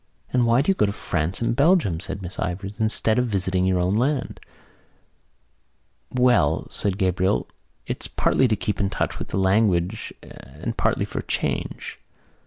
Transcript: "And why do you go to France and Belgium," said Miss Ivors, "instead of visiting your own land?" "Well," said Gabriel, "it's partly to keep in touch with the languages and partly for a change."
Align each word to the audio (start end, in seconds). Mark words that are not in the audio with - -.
"And 0.33 0.47
why 0.47 0.63
do 0.63 0.71
you 0.71 0.73
go 0.73 0.87
to 0.87 0.91
France 0.91 1.43
and 1.43 1.55
Belgium," 1.55 1.99
said 1.99 2.23
Miss 2.23 2.39
Ivors, 2.39 2.79
"instead 2.79 3.19
of 3.19 3.27
visiting 3.27 3.65
your 3.65 3.79
own 3.79 3.95
land?" 3.95 4.39
"Well," 6.11 6.65
said 6.71 6.97
Gabriel, 6.97 7.47
"it's 7.85 8.07
partly 8.07 8.47
to 8.47 8.55
keep 8.55 8.79
in 8.79 8.89
touch 8.89 9.19
with 9.19 9.27
the 9.27 9.37
languages 9.37 10.11
and 10.23 10.75
partly 10.75 11.05
for 11.05 11.19
a 11.19 11.27
change." 11.27 11.99